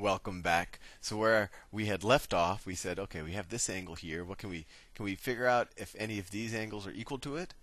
welcome 0.00 0.40
back. 0.42 0.80
So 1.00 1.16
where 1.16 1.50
we 1.70 1.86
had 1.86 2.02
left 2.02 2.32
off, 2.32 2.66
we 2.66 2.74
said, 2.74 2.98
okay, 2.98 3.22
we 3.22 3.32
have 3.32 3.50
this 3.50 3.68
angle 3.68 3.94
here. 3.94 4.24
What 4.24 4.38
can 4.38 4.50
we 4.50 4.66
can 4.94 5.04
we 5.04 5.14
figure 5.14 5.46
out 5.46 5.68
if 5.76 5.94
any 5.98 6.18
of 6.18 6.30
these 6.30 6.54
angles 6.54 6.86
are 6.86 6.92
equal 6.92 7.18
to 7.18 7.36
it? 7.36 7.54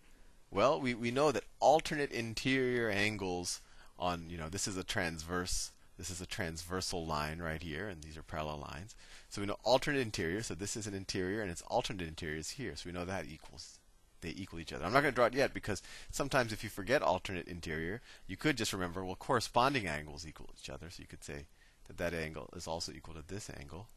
Well, 0.50 0.80
we, 0.80 0.94
we 0.94 1.12
know 1.12 1.32
that 1.32 1.44
alternate 1.60 2.12
interior 2.12 2.90
angles 2.90 3.62
on, 4.00 4.30
you 4.30 4.38
know, 4.38 4.48
this 4.50 4.68
is 4.68 4.78
a 4.78 4.84
transverse, 4.84 5.72
this 5.98 6.10
is 6.10 6.22
a 6.22 6.26
transversal 6.26 7.06
line 7.06 7.40
right 7.40 7.62
here, 7.62 7.90
and 7.90 8.02
these 8.02 8.16
are 8.16 8.24
parallel 8.24 8.60
lines. 8.72 8.96
So 9.30 9.42
we 9.42 9.48
know 9.48 9.58
alternate 9.64 10.00
interior, 10.00 10.42
so 10.44 10.54
this 10.54 10.78
is 10.78 10.88
an 10.88 10.94
interior, 10.94 11.42
and 11.42 11.52
its 11.52 11.64
alternate 11.64 12.08
interior 12.08 12.38
is 12.38 12.52
here. 12.52 12.76
So 12.76 12.84
we 12.86 12.94
know 12.94 13.04
that 13.04 13.26
equals, 13.26 13.80
they 14.22 14.30
equal 14.30 14.60
each 14.60 14.72
other. 14.72 14.86
I'm 14.86 14.94
not 14.94 15.02
going 15.02 15.12
to 15.14 15.16
draw 15.16 15.26
it 15.26 15.34
yet 15.34 15.54
because 15.54 15.82
sometimes 16.12 16.54
if 16.54 16.64
you 16.64 16.70
forget 16.70 17.02
alternate 17.02 17.48
interior, 17.48 18.02
you 18.26 18.38
could 18.38 18.58
just 18.58 18.72
remember, 18.72 19.04
well, 19.04 19.16
corresponding 19.16 19.86
angles 19.86 20.26
equal 20.26 20.50
each 20.58 20.70
other. 20.70 20.90
So 20.90 21.02
you 21.02 21.08
could 21.08 21.26
say 21.26 21.48
that 21.88 21.98
that 21.98 22.14
angle 22.14 22.50
is 22.56 22.68
also 22.68 22.92
equal 22.92 23.14
to 23.16 23.24
this 23.26 23.50
angle. 23.60 23.88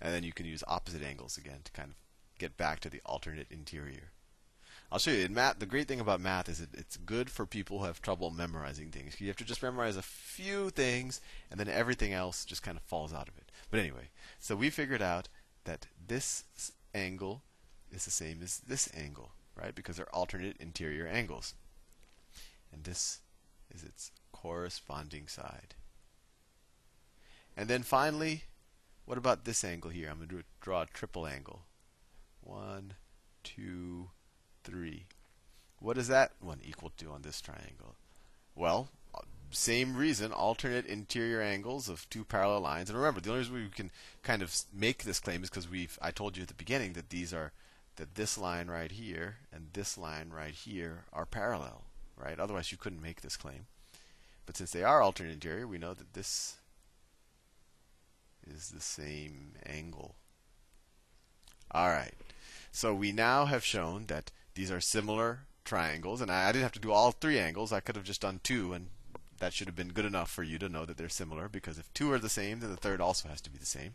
And 0.00 0.12
then 0.12 0.22
you 0.22 0.32
can 0.32 0.46
use 0.46 0.62
opposite 0.66 1.02
angles 1.02 1.38
again 1.38 1.60
to 1.64 1.72
kind 1.72 1.90
of 1.90 1.96
get 2.38 2.56
back 2.56 2.80
to 2.80 2.90
the 2.90 3.00
alternate 3.06 3.46
interior. 3.50 4.10
I'll 4.90 4.98
show 4.98 5.10
you. 5.10 5.24
In 5.24 5.34
math, 5.34 5.58
the 5.58 5.66
great 5.66 5.88
thing 5.88 6.00
about 6.00 6.20
math 6.20 6.48
is 6.48 6.60
it, 6.60 6.68
it's 6.72 6.96
good 6.96 7.28
for 7.28 7.44
people 7.44 7.78
who 7.80 7.86
have 7.86 8.00
trouble 8.00 8.30
memorizing 8.30 8.90
things. 8.90 9.20
You 9.20 9.26
have 9.28 9.36
to 9.36 9.44
just 9.44 9.62
memorize 9.62 9.96
a 9.96 10.02
few 10.02 10.70
things, 10.70 11.20
and 11.50 11.58
then 11.58 11.68
everything 11.68 12.12
else 12.12 12.44
just 12.44 12.62
kind 12.62 12.76
of 12.76 12.84
falls 12.84 13.12
out 13.12 13.28
of 13.28 13.36
it. 13.36 13.50
But 13.70 13.80
anyway, 13.80 14.10
so 14.38 14.54
we 14.54 14.70
figured 14.70 15.02
out 15.02 15.28
that 15.64 15.86
this 16.06 16.44
angle 16.94 17.42
is 17.90 18.04
the 18.04 18.10
same 18.12 18.40
as 18.42 18.58
this 18.58 18.88
angle, 18.96 19.32
right? 19.56 19.74
Because 19.74 19.96
they're 19.96 20.14
alternate 20.14 20.56
interior 20.60 21.06
angles. 21.06 21.54
And 22.72 22.84
this 22.84 23.20
is 23.74 23.82
its 23.82 24.12
corresponding 24.30 25.26
side. 25.26 25.74
And 27.56 27.68
then 27.68 27.82
finally, 27.82 28.44
what 29.06 29.18
about 29.18 29.44
this 29.44 29.64
angle 29.64 29.90
here? 29.90 30.08
I'm 30.10 30.18
going 30.18 30.28
to 30.28 30.44
draw 30.60 30.82
a 30.82 30.86
triple 30.86 31.26
angle. 31.26 31.62
One, 32.42 32.94
two, 33.42 34.10
three. 34.62 35.06
What 35.78 35.96
is 35.96 36.08
that 36.08 36.32
one 36.40 36.60
equal 36.62 36.92
to 36.98 37.10
on 37.10 37.22
this 37.22 37.40
triangle? 37.40 37.96
Well, 38.54 38.88
uh, 39.14 39.20
same 39.50 39.96
reason, 39.96 40.32
alternate 40.32 40.86
interior 40.86 41.40
angles 41.40 41.88
of 41.88 42.08
two 42.10 42.24
parallel 42.24 42.60
lines. 42.60 42.90
And 42.90 42.98
remember, 42.98 43.20
the 43.20 43.30
only 43.30 43.40
reason 43.40 43.54
we 43.54 43.68
can 43.68 43.90
kind 44.22 44.42
of 44.42 44.54
make 44.72 45.04
this 45.04 45.20
claim 45.20 45.42
is 45.42 45.50
because 45.50 45.70
we've 45.70 45.98
I 46.02 46.10
told 46.10 46.36
you 46.36 46.42
at 46.42 46.48
the 46.48 46.54
beginning 46.54 46.94
that 46.94 47.10
these 47.10 47.32
are 47.32 47.52
that 47.96 48.14
this 48.14 48.36
line 48.36 48.68
right 48.68 48.90
here 48.90 49.36
and 49.52 49.68
this 49.72 49.96
line 49.96 50.30
right 50.30 50.54
here 50.54 51.04
are 51.12 51.26
parallel, 51.26 51.84
right? 52.16 52.38
Otherwise 52.38 52.70
you 52.72 52.78
couldn't 52.78 53.02
make 53.02 53.22
this 53.22 53.36
claim. 53.36 53.66
But 54.44 54.56
since 54.56 54.70
they 54.70 54.82
are 54.82 55.02
alternate 55.02 55.32
interior, 55.32 55.66
we 55.66 55.78
know 55.78 55.94
that 55.94 56.12
this 56.12 56.56
is 58.46 58.70
the 58.70 58.80
same 58.80 59.52
angle. 59.64 60.16
All 61.70 61.88
right. 61.88 62.14
So 62.72 62.94
we 62.94 63.12
now 63.12 63.46
have 63.46 63.64
shown 63.64 64.06
that 64.06 64.30
these 64.54 64.70
are 64.70 64.80
similar 64.80 65.40
triangles, 65.64 66.20
and 66.20 66.30
I, 66.30 66.48
I, 66.48 66.52
didn't 66.52 66.62
have 66.62 66.72
to 66.72 66.80
do 66.80 66.92
all 66.92 67.12
three 67.12 67.38
angles. 67.38 67.72
I 67.72 67.80
could 67.80 67.96
have 67.96 68.04
just 68.04 68.20
done 68.20 68.40
two, 68.42 68.72
and 68.72 68.88
that 69.38 69.52
should 69.52 69.66
have 69.66 69.76
been 69.76 69.88
good 69.92 70.04
enough 70.04 70.30
for 70.30 70.42
you 70.42 70.58
to 70.58 70.68
know 70.68 70.84
that 70.84 70.96
they're 70.96 71.08
similar, 71.08 71.48
because 71.48 71.78
if 71.78 71.92
two 71.92 72.10
are 72.12 72.18
the 72.18 72.28
same, 72.28 72.60
then 72.60 72.70
the 72.70 72.76
third 72.76 73.00
also 73.00 73.28
has 73.28 73.40
to 73.42 73.50
be 73.50 73.58
the 73.58 73.66
same. 73.66 73.94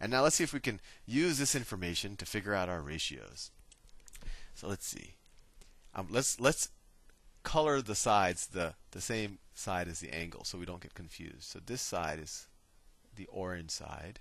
And 0.00 0.10
now 0.10 0.22
let's 0.22 0.36
see 0.36 0.44
if 0.44 0.52
we 0.52 0.60
can 0.60 0.80
use 1.06 1.38
this 1.38 1.54
information 1.54 2.16
to 2.16 2.26
figure 2.26 2.54
out 2.54 2.68
our 2.68 2.80
ratios. 2.80 3.50
So 4.54 4.68
let's 4.68 4.86
see. 4.86 5.14
Um, 5.94 6.06
let's 6.10 6.40
let's 6.40 6.68
color 7.42 7.80
the 7.82 7.94
sides 7.94 8.46
the 8.46 8.74
the 8.92 9.00
same 9.00 9.38
side 9.54 9.88
as 9.88 10.00
the 10.00 10.14
angle, 10.14 10.44
so 10.44 10.58
we 10.58 10.66
don't 10.66 10.80
get 10.80 10.94
confused. 10.94 11.44
So 11.44 11.58
this 11.64 11.82
side 11.82 12.18
is 12.18 12.46
the 13.16 13.26
orange 13.26 13.70
side, 13.70 14.20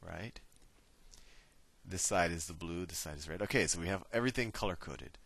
right? 0.00 0.40
This 1.84 2.02
side 2.02 2.32
is 2.32 2.46
the 2.46 2.54
blue, 2.54 2.86
this 2.86 2.98
side 2.98 3.16
is 3.16 3.28
red. 3.28 3.42
Okay, 3.42 3.66
so 3.66 3.80
we 3.80 3.86
have 3.86 4.04
everything 4.12 4.52
color 4.52 4.76
coded. 4.76 5.18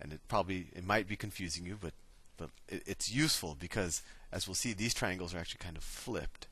And 0.00 0.12
it 0.14 0.20
probably 0.28 0.68
it 0.72 0.84
might 0.84 1.06
be 1.06 1.16
confusing 1.16 1.66
you, 1.66 1.76
but 1.78 1.92
but 2.38 2.50
it, 2.68 2.82
it's 2.86 3.12
useful 3.12 3.54
because 3.58 4.02
as 4.32 4.48
we'll 4.48 4.54
see 4.54 4.72
these 4.72 4.94
triangles 4.94 5.34
are 5.34 5.38
actually 5.38 5.58
kind 5.58 5.76
of 5.76 5.84
flipped. 5.84 6.46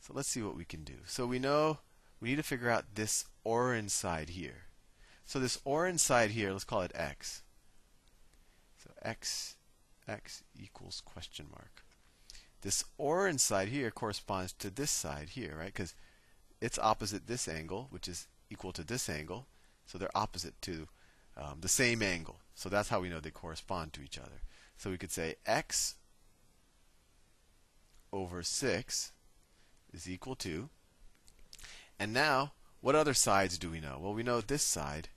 So 0.00 0.12
let's 0.14 0.28
see 0.28 0.42
what 0.42 0.56
we 0.56 0.64
can 0.64 0.84
do. 0.84 0.96
So 1.06 1.26
we 1.26 1.38
know 1.38 1.78
we 2.20 2.28
need 2.28 2.36
to 2.36 2.42
figure 2.42 2.68
out 2.70 2.94
this 2.94 3.24
orange 3.44 3.90
side 3.90 4.30
here. 4.30 4.64
So 5.24 5.38
this 5.38 5.58
orange 5.64 6.00
side 6.00 6.32
here, 6.32 6.52
let's 6.52 6.64
call 6.64 6.82
it 6.82 6.92
x. 6.94 7.42
So 8.82 8.90
x 9.00 9.56
x 10.06 10.42
equals 10.58 11.00
question 11.04 11.46
mark. 11.50 11.84
This 12.62 12.84
orange 12.98 13.40
side 13.40 13.68
here 13.68 13.90
corresponds 13.90 14.52
to 14.54 14.70
this 14.70 14.90
side 14.90 15.30
here, 15.30 15.56
right? 15.58 15.72
Because 15.72 15.94
it's 16.60 16.78
opposite 16.78 17.26
this 17.26 17.48
angle, 17.48 17.86
which 17.90 18.06
is 18.06 18.26
equal 18.50 18.72
to 18.72 18.84
this 18.84 19.08
angle. 19.08 19.46
So 19.86 19.96
they're 19.96 20.16
opposite 20.16 20.60
to 20.62 20.88
um, 21.36 21.58
the 21.60 21.68
same 21.68 22.02
angle. 22.02 22.40
So 22.54 22.68
that's 22.68 22.90
how 22.90 23.00
we 23.00 23.08
know 23.08 23.20
they 23.20 23.30
correspond 23.30 23.92
to 23.94 24.02
each 24.02 24.18
other. 24.18 24.42
So 24.76 24.90
we 24.90 24.98
could 24.98 25.10
say 25.10 25.36
x 25.46 25.94
over 28.12 28.42
6 28.42 29.12
is 29.92 30.08
equal 30.08 30.34
to. 30.36 30.68
And 31.98 32.12
now, 32.12 32.52
what 32.80 32.94
other 32.94 33.14
sides 33.14 33.58
do 33.58 33.70
we 33.70 33.80
know? 33.80 33.98
Well, 34.00 34.14
we 34.14 34.22
know 34.22 34.40
this 34.40 34.62
side 34.62 35.08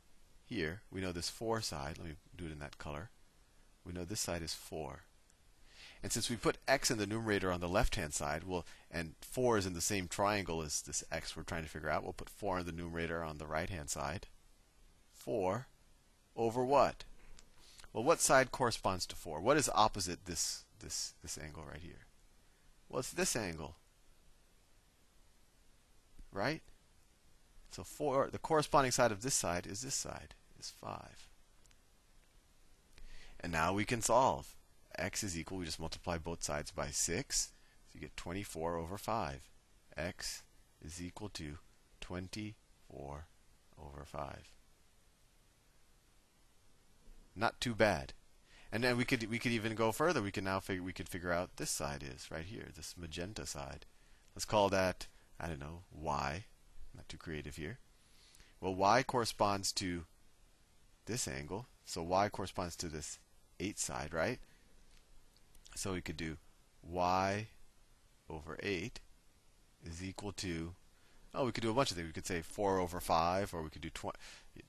here. 0.46 0.82
We 0.92 1.02
know 1.02 1.12
this 1.12 1.30
4 1.30 1.62
side. 1.62 1.98
Let 1.98 2.08
me 2.08 2.16
do 2.36 2.46
it 2.46 2.52
in 2.52 2.60
that 2.60 2.78
color. 2.78 3.10
We 3.86 3.94
know 3.94 4.06
this 4.06 4.20
side 4.20 4.42
is 4.42 4.54
4. 4.54 5.04
And 6.04 6.12
since 6.12 6.30
we 6.30 6.36
put 6.36 6.58
x 6.68 6.92
in 6.92 6.98
the 6.98 7.08
numerator 7.08 7.50
on 7.50 7.62
the 7.62 7.70
left-hand 7.70 8.14
side, 8.14 8.44
well, 8.44 8.66
and 8.92 9.14
4 9.22 9.58
is 9.58 9.66
in 9.66 9.74
the 9.74 9.80
same 9.80 10.10
triangle 10.10 10.62
as 10.62 10.82
this 10.82 11.02
x 11.10 11.36
we're 11.36 11.44
trying 11.44 11.64
to 11.64 11.70
figure 11.70 11.90
out, 11.90 12.04
we'll 12.04 12.12
put 12.12 12.30
4 12.30 12.60
in 12.60 12.66
the 12.66 12.74
numerator 12.74 13.24
on 13.24 13.38
the 13.38 13.48
right-hand 13.48 13.90
side. 13.90 14.28
4 15.14 15.68
over 16.36 16.66
what? 16.66 17.06
Well, 17.94 18.04
what 18.04 18.20
side 18.20 18.52
corresponds 18.52 19.06
to 19.08 19.16
4? 19.16 19.40
What 19.40 19.56
is 19.56 19.70
opposite 19.74 20.26
this, 20.26 20.66
this, 20.80 21.14
this 21.22 21.38
angle 21.38 21.64
right 21.64 21.82
here? 21.82 22.06
Well, 22.90 23.00
it's 23.00 23.12
this 23.12 23.38
angle. 23.38 23.78
Right? 26.34 26.64
So 27.72 27.84
4, 27.84 28.30
the 28.30 28.40
corresponding 28.40 28.92
side 28.92 29.14
of 29.14 29.22
this 29.22 29.36
side 29.36 29.66
is 29.66 29.82
this 29.82 29.96
side, 29.96 30.34
is 30.60 30.74
5. 30.82 31.30
And 33.40 33.54
now 33.54 33.72
we 33.72 33.86
can 33.86 34.02
solve 34.02 34.54
x 34.98 35.24
is 35.24 35.38
equal, 35.38 35.58
we 35.58 35.66
just 35.66 35.80
multiply 35.80 36.18
both 36.18 36.44
sides 36.44 36.72
by 36.72 36.90
6. 36.90 37.54
So 37.88 37.92
you 37.94 38.02
get 38.02 38.18
24 38.18 38.78
over 38.78 38.98
5. 38.98 39.50
x 39.98 40.44
is 40.84 41.02
equal 41.02 41.30
to 41.30 41.58
24 42.02 43.28
over 43.80 44.06
5. 44.06 44.52
Not 47.36 47.60
too 47.60 47.74
bad. 47.74 48.14
And 48.72 48.84
then 48.84 48.98
we 48.98 49.06
could 49.06 49.30
we 49.30 49.38
could 49.38 49.52
even 49.52 49.76
go 49.76 49.92
further. 49.92 50.22
We 50.22 50.32
can 50.32 50.44
now 50.44 50.60
figure 50.60 50.84
we 50.84 50.94
could 50.94 51.10
figure 51.10 51.32
out 51.32 51.58
this 51.58 51.70
side 51.70 52.04
is 52.04 52.32
right 52.32 52.46
here, 52.46 52.70
this 52.76 52.96
magenta 52.98 53.46
side. 53.46 53.86
Let's 54.36 54.46
call 54.46 54.70
that 54.70 55.08
I 55.40 55.48
don't 55.48 55.60
know 55.60 55.84
y. 55.92 56.46
Not 56.96 57.08
too 57.08 57.18
creative 57.18 57.56
here. 57.56 57.80
Well, 58.60 58.76
y 58.76 59.04
corresponds 59.04 59.72
to 59.74 60.06
this 61.06 61.28
angle, 61.28 61.68
so 61.86 62.02
y 62.02 62.30
corresponds 62.30 62.76
to 62.78 62.88
this 62.88 63.20
8 63.60 63.78
side, 63.78 64.14
right? 64.14 64.40
So 65.76 65.94
we 65.94 66.02
could 66.02 66.18
do 66.18 66.38
y 66.82 67.48
over 68.30 68.58
8 68.62 69.00
is 69.86 70.04
equal 70.04 70.32
to, 70.34 70.74
oh, 71.34 71.46
we 71.46 71.52
could 71.52 71.64
do 71.64 71.72
a 71.72 71.74
bunch 71.74 71.92
of 71.92 71.98
things. 71.98 72.08
We 72.08 72.14
could 72.14 72.28
say 72.28 72.42
4 72.42 72.80
over 72.80 73.00
5, 73.00 73.54
or 73.54 73.62
we 73.64 73.70
could 73.70 73.82
do 73.82 73.90
20. 73.90 74.18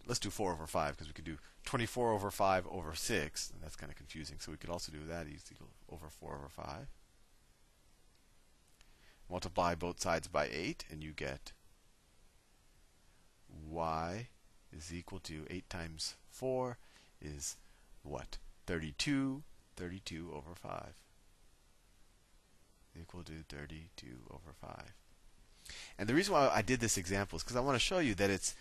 Let's 0.07 0.21
do 0.21 0.31
4 0.31 0.53
over 0.53 0.67
5 0.67 0.93
because 0.93 1.07
we 1.07 1.13
could 1.13 1.25
do 1.25 1.39
24 1.65 2.13
over 2.13 2.31
5 2.31 2.67
over 2.71 2.95
6. 2.95 3.51
And 3.51 3.63
that's 3.63 3.77
kind 3.77 3.91
of 3.91 3.97
confusing. 3.97 4.37
So 4.41 4.53
we 4.53 4.59
could 4.59 4.71
also 4.71 4.93
do 4.93 4.99
that 5.09 5.27
is 5.27 5.45
equal 5.53 5.69
over 5.91 6.09
4 6.09 6.35
over 6.35 6.49
5. 6.49 6.89
Multiply 9.31 9.75
both 9.75 10.01
sides 10.01 10.29
by 10.29 10.49
8, 10.53 10.85
and 10.91 11.03
you 11.03 11.13
get 11.13 11.53
y 13.71 14.29
is 14.77 14.93
equal 14.93 15.21
to 15.21 15.47
8 15.49 15.69
times 15.71 16.17
4 16.31 16.77
is 17.21 17.57
what? 18.03 18.39
32 18.67 19.43
32 19.77 20.33
over 20.35 20.55
5 20.55 20.95
equal 23.01 23.23
to 23.25 23.33
32 23.49 24.07
over 24.31 24.55
5. 24.61 24.95
And 25.99 26.09
the 26.09 26.15
reason 26.15 26.35
why 26.35 26.49
I 26.53 26.63
did 26.63 26.81
this 26.81 26.99
example 26.99 27.37
is 27.37 27.43
because 27.43 27.57
I 27.57 27.61
want 27.61 27.77
to 27.77 27.85
show 27.85 27.99
you 27.99 28.15
that 28.17 28.31
it's 28.31 28.55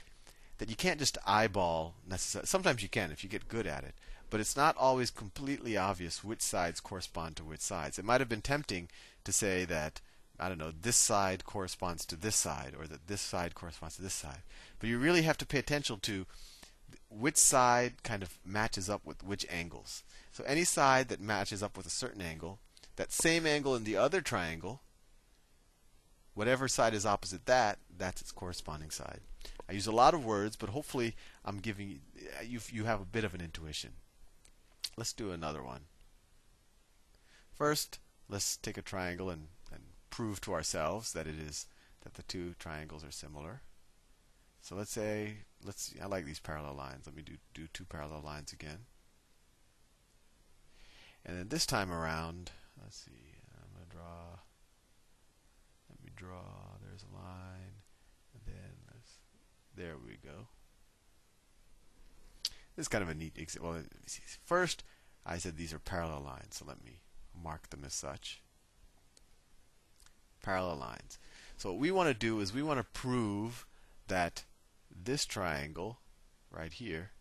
that 0.60 0.70
you 0.70 0.76
can't 0.76 1.00
just 1.00 1.18
eyeball 1.26 1.96
necessarily. 2.08 2.48
Sometimes 2.48 2.82
you 2.84 2.90
can 2.90 3.12
if 3.12 3.24
you 3.24 3.30
get 3.30 3.48
good 3.48 3.68
at 3.68 3.84
it, 3.84 3.96
but 4.30 4.40
it's 4.40 4.56
not 4.56 4.78
always 4.78 5.12
completely 5.12 5.76
obvious 5.78 6.24
which 6.24 6.42
sides 6.42 6.80
correspond 6.80 7.36
to 7.36 7.44
which 7.44 7.60
sides. 7.62 8.00
It 8.00 8.06
might 8.06 8.22
have 8.22 8.30
been 8.30 8.42
tempting 8.42 8.90
to 9.24 9.32
say 9.32 9.66
that 9.66 10.00
I 10.40 10.50
don't 10.50 10.58
know 10.58 10.72
this 10.72 10.96
side 10.96 11.46
corresponds 11.46 12.06
to 12.08 12.16
this 12.16 12.36
side, 12.36 12.74
or 12.78 12.88
that 12.88 13.08
this 13.08 13.22
side 13.22 13.56
corresponds 13.56 13.98
to 13.98 14.02
this 14.02 14.14
side. 14.14 14.42
But 14.80 14.90
you 14.90 14.98
really 14.98 15.22
have 15.24 15.38
to 15.40 15.46
pay 15.46 15.60
attention 15.60 16.00
to 16.02 16.26
which 17.10 17.38
side 17.38 18.04
kind 18.04 18.24
of 18.24 18.38
matches 18.46 18.90
up 18.90 19.06
with 19.06 19.24
which 19.24 19.46
angles. 19.50 20.04
So 20.32 20.44
any 20.46 20.64
side 20.64 21.10
that 21.10 21.22
matches 21.22 21.62
up 21.62 21.78
with 21.78 21.86
a 21.86 21.92
certain 21.92 22.22
angle, 22.22 22.60
that 22.96 23.12
same 23.12 23.46
angle 23.46 23.76
in 23.76 23.84
the 23.84 23.98
other 23.98 24.22
triangle 24.22 24.82
whatever 26.34 26.68
side 26.68 26.94
is 26.94 27.06
opposite 27.06 27.46
that, 27.46 27.80
that's 27.96 28.22
its 28.22 28.32
corresponding 28.32 28.90
side. 28.90 29.22
I 29.68 29.74
use 29.74 29.88
a 29.88 29.92
lot 29.92 30.14
of 30.14 30.26
words, 30.26 30.56
but 30.56 30.70
hopefully 30.70 31.16
I'm 31.46 31.58
giving 31.58 32.02
you 32.46 32.60
you 32.70 32.86
have 32.86 33.02
a 33.02 33.06
bit 33.06 33.24
of 33.24 33.34
an 33.34 33.42
intuition. 33.42 33.92
Let's 34.98 35.14
do 35.14 35.32
another 35.32 35.64
one. 35.64 35.82
First, 37.54 38.00
let's 38.30 38.58
take 38.58 38.78
a 38.78 38.82
triangle 38.82 39.30
and, 39.30 39.48
and 39.72 39.84
prove 40.10 40.42
to 40.42 40.54
ourselves 40.54 41.14
that 41.14 41.28
it 41.28 41.36
is 41.36 41.68
that 42.02 42.16
the 42.16 42.24
two 42.24 42.56
triangles 42.60 43.04
are 43.04 43.12
similar. 43.12 43.62
So 44.62 44.76
let's 44.76 44.92
say 44.92 45.38
let's 45.66 45.84
see, 45.84 46.00
I 46.00 46.08
like 46.08 46.26
these 46.26 46.40
parallel 46.40 46.76
lines. 46.76 47.06
Let 47.06 47.16
me 47.16 47.22
do 47.22 47.34
do 47.54 47.68
two 47.74 47.86
parallel 47.86 48.22
lines 48.24 48.54
again. 48.54 48.86
And 51.26 51.38
then 51.38 51.48
this 51.50 51.66
time 51.66 51.92
around, 51.92 52.52
let's 52.82 52.98
see. 52.98 53.12
I'm 53.56 53.74
going 53.74 53.90
to 53.90 53.96
draw 53.96 54.40
let 55.90 56.04
me 56.04 56.12
draw. 56.16 56.78
There's 56.82 57.04
a 57.04 57.16
line. 57.16 57.82
And 58.34 58.42
then 58.46 58.72
let's 58.94 59.18
there 59.76 59.96
we 60.04 60.18
go. 60.24 60.48
This 62.76 62.86
is 62.86 62.88
kind 62.88 63.04
of 63.04 63.10
a 63.10 63.14
neat 63.14 63.38
example. 63.38 63.72
Well, 63.72 63.84
First, 64.46 64.84
I 65.26 65.38
said 65.38 65.58
these 65.58 65.74
are 65.74 65.80
parallel 65.80 66.22
lines, 66.22 66.58
so 66.58 66.66
let 66.68 66.84
me 66.84 67.02
mark 67.42 67.70
them 67.70 67.84
as 67.86 67.94
such. 67.94 68.42
Parallel 70.42 70.78
lines. 70.78 71.20
So 71.58 71.72
what 71.72 71.80
we 71.80 71.92
want 71.92 72.10
to 72.10 72.14
do 72.14 72.40
is 72.40 72.54
we 72.54 72.64
want 72.64 72.80
to 72.80 73.00
prove 73.00 73.66
that 74.08 74.44
this 74.96 75.26
triangle 75.26 76.00
right 76.52 76.74
here 76.74 77.12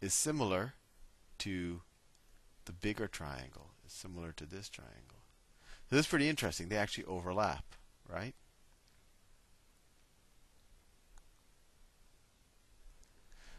is 0.00 0.14
similar 0.14 0.74
to 1.38 1.82
the 2.64 2.72
bigger 2.72 3.06
triangle, 3.06 3.72
is 3.86 3.92
similar 3.92 4.32
to 4.32 4.46
this 4.46 4.68
triangle. 4.68 5.24
So 5.88 5.96
this 5.96 6.06
is 6.06 6.10
pretty 6.10 6.28
interesting. 6.28 6.68
They 6.68 6.76
actually 6.76 7.04
overlap, 7.04 7.64
right? 8.08 8.34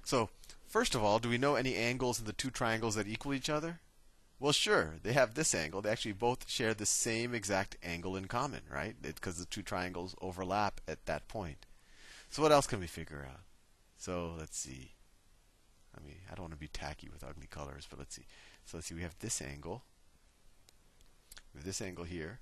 So, 0.04 0.30
first 0.68 0.96
of 0.96 1.04
all, 1.04 1.20
do 1.20 1.30
we 1.30 1.38
know 1.38 1.56
any 1.56 1.76
angles 1.76 2.20
in 2.20 2.26
the 2.26 2.34
two 2.34 2.50
triangles 2.50 2.96
that 2.96 3.08
equal 3.08 3.34
each 3.34 3.50
other? 3.50 3.80
Well, 4.42 4.54
sure. 4.54 4.96
They 5.04 5.14
have 5.14 5.36
this 5.36 5.54
angle. 5.54 5.84
They 5.84 5.92
actually 5.92 6.14
both 6.14 6.50
share 6.50 6.74
the 6.74 6.88
same 6.88 7.36
exact 7.36 7.78
angle 7.84 8.16
in 8.16 8.26
common, 8.26 8.62
right? 8.74 8.96
Because 9.00 9.38
the 9.38 9.46
two 9.46 9.62
triangles 9.62 10.16
overlap 10.20 10.82
at 10.88 11.06
that 11.06 11.28
point. 11.28 11.68
So 12.32 12.42
what 12.42 12.52
else 12.52 12.66
can 12.66 12.80
we 12.80 12.88
figure 12.88 13.28
out? 13.30 13.42
So 14.00 14.34
let's 14.40 14.58
see. 14.58 14.94
I 15.96 16.04
mean, 16.04 16.16
I 16.28 16.34
don't 16.34 16.46
want 16.46 16.54
to 16.54 16.60
be 16.60 16.68
tacky 16.68 17.08
with 17.08 17.24
ugly 17.24 17.46
colors, 17.52 17.86
but 17.88 18.00
let's 18.00 18.16
see. 18.16 18.26
So 18.66 18.78
let's 18.78 18.88
see. 18.88 18.96
We 18.96 19.04
have 19.04 19.16
this 19.20 19.44
angle. 19.44 19.84
We 21.54 21.60
have 21.60 21.66
this 21.66 21.82
angle 21.82 22.06
here. 22.06 22.40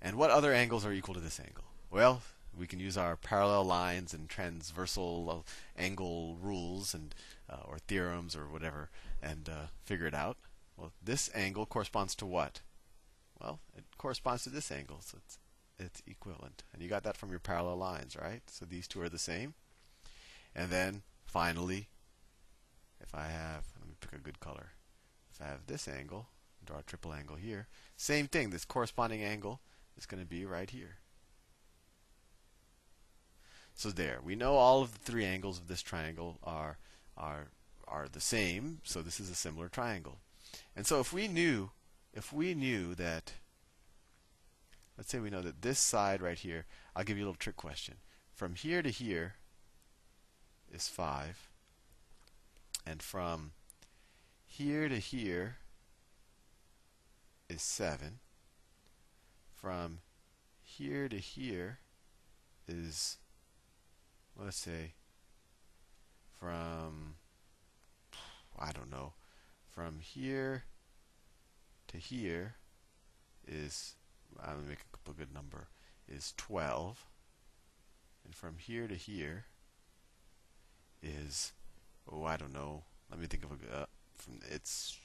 And 0.00 0.14
what 0.14 0.30
other 0.30 0.52
angles 0.52 0.86
are 0.86 0.92
equal 0.92 1.14
to 1.14 1.20
this 1.20 1.40
angle? 1.40 1.64
Well, 1.90 2.22
we 2.56 2.68
can 2.68 2.78
use 2.78 2.96
our 2.96 3.16
parallel 3.16 3.64
lines 3.64 4.14
and 4.14 4.28
transversal 4.28 5.44
angle 5.76 6.38
rules 6.40 6.94
and 6.94 7.12
uh, 7.50 7.64
or 7.66 7.78
theorems 7.78 8.36
or 8.36 8.46
whatever 8.46 8.88
and 9.20 9.48
uh, 9.48 9.66
figure 9.84 10.06
it 10.06 10.14
out. 10.14 10.36
Well, 10.76 10.92
this 11.02 11.30
angle 11.34 11.66
corresponds 11.66 12.14
to 12.16 12.26
what? 12.26 12.60
Well, 13.40 13.60
it 13.76 13.84
corresponds 13.98 14.44
to 14.44 14.50
this 14.50 14.70
angle, 14.70 15.00
so 15.00 15.18
it's 15.18 15.38
it's 15.78 16.02
equivalent. 16.06 16.62
And 16.72 16.82
you 16.82 16.88
got 16.88 17.02
that 17.02 17.16
from 17.16 17.30
your 17.30 17.38
parallel 17.38 17.76
lines, 17.76 18.16
right? 18.16 18.42
So 18.46 18.64
these 18.64 18.88
two 18.88 19.02
are 19.02 19.10
the 19.10 19.18
same. 19.18 19.54
And 20.54 20.70
then 20.70 21.02
finally, 21.26 21.88
if 23.00 23.14
I 23.14 23.26
have, 23.26 23.64
let 23.78 23.88
me 23.88 23.94
pick 24.00 24.12
a 24.12 24.22
good 24.22 24.40
color. 24.40 24.72
If 25.30 25.42
I 25.42 25.48
have 25.48 25.66
this 25.66 25.86
angle, 25.86 26.28
draw 26.64 26.78
a 26.78 26.82
triple 26.82 27.12
angle 27.12 27.36
here, 27.36 27.66
same 27.96 28.26
thing. 28.26 28.50
This 28.50 28.64
corresponding 28.64 29.22
angle 29.22 29.60
is 29.98 30.06
going 30.06 30.22
to 30.22 30.28
be 30.28 30.46
right 30.46 30.70
here. 30.70 30.96
So 33.74 33.90
there, 33.90 34.20
we 34.24 34.34
know 34.34 34.54
all 34.54 34.80
of 34.80 34.92
the 34.92 34.98
three 35.00 35.26
angles 35.26 35.58
of 35.58 35.68
this 35.68 35.82
triangle 35.82 36.38
are 36.42 36.78
are 37.18 37.48
are 37.86 38.08
the 38.10 38.20
same. 38.20 38.80
So 38.82 39.02
this 39.02 39.20
is 39.20 39.28
a 39.28 39.34
similar 39.34 39.68
triangle. 39.68 40.20
And 40.74 40.86
so 40.86 41.00
if 41.00 41.12
we 41.12 41.28
knew 41.28 41.70
if 42.12 42.32
we 42.32 42.54
knew 42.54 42.94
that 42.94 43.34
let's 44.96 45.10
say 45.10 45.18
we 45.18 45.30
know 45.30 45.42
that 45.42 45.62
this 45.62 45.78
side 45.78 46.22
right 46.22 46.38
here, 46.38 46.64
I'll 46.94 47.04
give 47.04 47.18
you 47.18 47.24
a 47.24 47.26
little 47.26 47.38
trick 47.38 47.56
question. 47.56 47.96
From 48.32 48.54
here 48.54 48.82
to 48.82 48.88
here 48.88 49.34
is 50.72 50.88
5. 50.88 51.48
And 52.86 53.02
from 53.02 53.52
here 54.46 54.88
to 54.88 54.98
here 54.98 55.56
is 57.48 57.62
7. 57.62 58.18
From 59.54 59.98
here 60.62 61.08
to 61.08 61.18
here 61.18 61.80
is 62.66 63.18
let's 64.38 64.56
say 64.56 64.92
from 66.38 67.16
I 68.58 68.72
don't 68.72 68.90
know 68.90 69.12
from 69.76 69.98
here 70.00 70.64
to 71.86 71.98
here 71.98 72.54
is 73.46 73.94
I'm 74.40 74.54
gonna 74.54 74.68
make 74.68 74.78
a 75.06 75.12
good 75.12 75.34
number 75.34 75.68
is 76.08 76.32
12 76.38 77.04
and 78.24 78.34
from 78.34 78.56
here 78.56 78.88
to 78.88 78.94
here 78.94 79.44
is 81.02 81.52
oh 82.10 82.24
I 82.24 82.38
don't 82.38 82.54
know. 82.54 82.84
Let 83.10 83.20
me 83.20 83.26
think 83.26 83.44
of 83.44 83.50
a 83.50 83.82
uh, 83.82 83.86
from 84.16 84.40
it's 84.50 84.96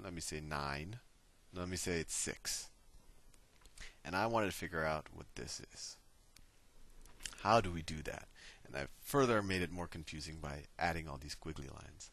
let 0.00 0.14
me 0.14 0.20
say 0.20 0.40
9 0.40 0.96
let 1.52 1.68
me 1.68 1.76
say 1.76 1.98
it's 1.98 2.14
6 2.14 2.68
and 4.04 4.14
I 4.14 4.26
wanted 4.26 4.46
to 4.46 4.52
figure 4.52 4.84
out 4.84 5.06
what 5.12 5.26
this 5.34 5.60
is. 5.74 5.96
How 7.42 7.60
do 7.60 7.72
we 7.72 7.82
do 7.82 8.00
that? 8.04 8.28
And 8.64 8.76
I've 8.76 8.90
further 9.00 9.42
made 9.42 9.62
it 9.62 9.72
more 9.72 9.88
confusing 9.88 10.36
by 10.40 10.62
adding 10.78 11.08
all 11.08 11.18
these 11.20 11.34
squiggly 11.34 11.68
lines. 11.68 12.12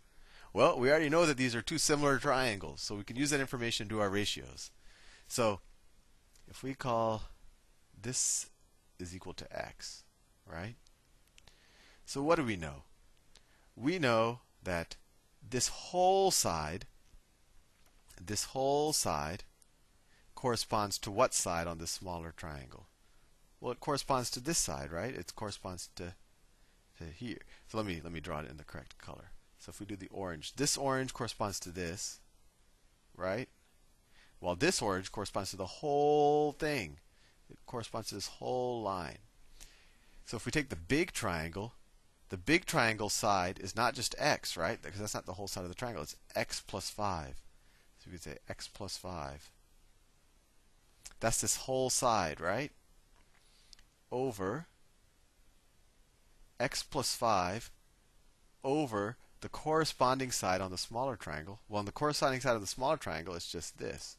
Well, 0.53 0.79
we 0.79 0.89
already 0.89 1.09
know 1.09 1.25
that 1.25 1.37
these 1.37 1.55
are 1.55 1.61
two 1.61 1.77
similar 1.77 2.17
triangles, 2.17 2.81
so 2.81 2.95
we 2.95 3.03
can 3.03 3.15
use 3.15 3.29
that 3.29 3.39
information 3.39 3.87
to 3.87 3.95
do 3.95 4.01
our 4.01 4.09
ratios. 4.09 4.71
So 5.27 5.59
if 6.47 6.63
we 6.63 6.73
call 6.73 7.23
this 8.01 8.49
is 8.99 9.15
equal 9.15 9.33
to 9.33 9.57
x, 9.57 10.03
right? 10.45 10.75
So 12.05 12.23
what 12.23 12.35
do 12.35 12.43
we 12.43 12.55
know? 12.55 12.83
We 13.75 13.99
know 13.99 14.39
that 14.63 14.95
this 15.47 15.67
whole 15.67 16.31
side, 16.31 16.85
this 18.19 18.45
whole 18.45 18.93
side 18.93 19.43
corresponds 20.35 20.97
to 20.99 21.11
what 21.11 21.33
side 21.33 21.67
on 21.67 21.77
this 21.77 21.91
smaller 21.91 22.33
triangle? 22.35 22.87
Well, 23.61 23.73
it 23.73 23.79
corresponds 23.79 24.31
to 24.31 24.39
this 24.39 24.57
side, 24.57 24.91
right? 24.91 25.13
It 25.13 25.33
corresponds 25.35 25.89
to 25.95 26.15
to 26.97 27.05
here. 27.05 27.39
So 27.67 27.77
let 27.77 27.85
me 27.85 28.01
let 28.03 28.11
me 28.11 28.19
draw 28.19 28.39
it 28.39 28.49
in 28.49 28.57
the 28.57 28.63
correct 28.63 28.97
color. 28.97 29.31
So 29.59 29.69
if 29.69 29.79
we 29.79 29.85
do 29.85 29.95
the 29.95 30.07
orange, 30.07 30.55
this 30.55 30.77
orange 30.77 31.13
corresponds 31.13 31.59
to 31.61 31.69
this, 31.69 32.19
right? 33.15 33.49
While 34.39 34.55
this 34.55 34.81
orange 34.81 35.11
corresponds 35.11 35.51
to 35.51 35.57
the 35.57 35.65
whole 35.65 36.53
thing. 36.53 36.97
It 37.49 37.57
corresponds 37.65 38.09
to 38.09 38.15
this 38.15 38.27
whole 38.27 38.81
line. 38.81 39.17
So 40.25 40.37
if 40.37 40.45
we 40.45 40.51
take 40.51 40.69
the 40.69 40.75
big 40.75 41.11
triangle, 41.11 41.73
the 42.29 42.37
big 42.37 42.65
triangle 42.65 43.09
side 43.09 43.59
is 43.59 43.75
not 43.75 43.95
just 43.95 44.15
x, 44.17 44.55
right? 44.55 44.81
Because 44.81 44.99
that's 44.99 45.15
not 45.15 45.25
the 45.25 45.33
whole 45.33 45.47
side 45.47 45.63
of 45.63 45.69
the 45.69 45.75
triangle. 45.75 46.03
It's 46.03 46.15
x 46.35 46.61
plus 46.65 46.89
5. 46.89 47.35
So 47.97 48.05
we 48.05 48.11
could 48.13 48.23
say 48.23 48.37
x 48.47 48.67
plus 48.67 48.95
5. 48.95 49.51
That's 51.19 51.41
this 51.41 51.57
whole 51.57 51.89
side, 51.89 52.39
right? 52.39 52.71
Over 54.11 54.67
x 56.59 56.83
plus 56.83 57.15
5 57.15 57.71
over 58.63 59.17
the 59.41 59.49
corresponding 59.49 60.31
side 60.31 60.61
on 60.61 60.71
the 60.71 60.77
smaller 60.77 61.15
triangle. 61.15 61.61
Well, 61.67 61.79
on 61.79 61.85
the 61.85 61.91
corresponding 61.91 62.41
side 62.41 62.55
of 62.55 62.61
the 62.61 62.67
smaller 62.67 62.97
triangle, 62.97 63.35
it's 63.35 63.51
just 63.51 63.77
this. 63.77 64.17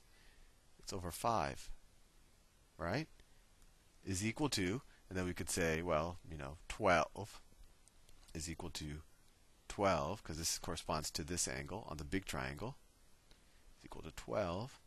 It's 0.79 0.93
over 0.93 1.11
5. 1.11 1.71
Right? 2.79 3.09
Is 4.05 4.25
equal 4.25 4.49
to, 4.51 4.81
and 5.09 5.19
then 5.19 5.27
we 5.27 5.35
could 5.35 5.51
say, 5.51 5.83
well, 5.83 6.17
you 6.31 6.39
know, 6.39 6.57
12 6.69 7.41
is 8.35 8.49
equal 8.49 8.71
to 8.71 9.03
12, 9.69 10.23
because 10.23 10.39
this 10.39 10.59
corresponds 10.59 11.11
to 11.11 11.23
this 11.23 11.47
angle 11.47 11.87
on 11.91 11.99
the 11.99 12.05
big 12.05 12.25
triangle. 12.25 12.77
Is 13.79 13.85
equal 13.85 14.03
to 14.03 14.13
12 14.13 14.81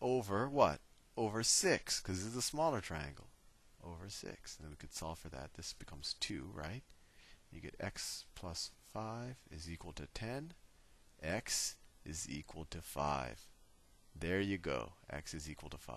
over 0.00 0.48
what? 0.48 0.80
Over 1.16 1.42
6, 1.42 2.00
because 2.00 2.22
this 2.22 2.32
is 2.32 2.36
a 2.36 2.42
smaller 2.42 2.80
triangle 2.80 3.28
over 3.82 4.08
6. 4.08 4.56
And 4.56 4.64
then 4.64 4.70
we 4.70 4.76
could 4.76 4.94
solve 4.94 5.18
for 5.18 5.28
that. 5.30 5.54
This 5.54 5.72
becomes 5.72 6.14
2, 6.20 6.50
right? 6.54 6.82
You 7.50 7.60
get 7.60 7.76
x 7.80 8.24
plus 8.34 8.70
5 8.92 9.36
is 9.50 9.70
equal 9.70 9.92
to 9.92 10.06
10. 10.14 10.52
x 11.22 11.76
is 12.04 12.28
equal 12.28 12.66
to 12.66 12.80
5. 12.80 13.46
There 14.18 14.40
you 14.40 14.58
go. 14.58 14.92
x 15.10 15.34
is 15.34 15.48
equal 15.50 15.70
to 15.70 15.78
5. 15.78 15.96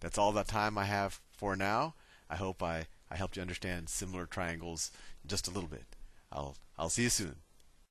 That's 0.00 0.18
all 0.18 0.32
the 0.32 0.44
time 0.44 0.78
I 0.78 0.84
have 0.84 1.20
for 1.32 1.56
now. 1.56 1.94
I 2.28 2.36
hope 2.36 2.62
I, 2.62 2.86
I 3.10 3.16
helped 3.16 3.36
you 3.36 3.42
understand 3.42 3.88
similar 3.88 4.26
triangles 4.26 4.90
just 5.26 5.48
a 5.48 5.50
little 5.50 5.68
bit. 5.68 5.96
I'll, 6.32 6.56
I'll 6.78 6.88
see 6.88 7.04
you 7.04 7.08
soon. 7.10 7.36